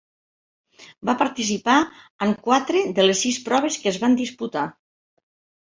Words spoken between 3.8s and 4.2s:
que es van